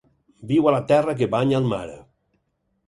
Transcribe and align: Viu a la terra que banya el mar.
Viu 0.51 0.69
a 0.69 0.73
la 0.77 0.81
terra 0.93 1.15
que 1.21 1.29
banya 1.37 1.61
el 1.61 1.71
mar. 1.77 1.87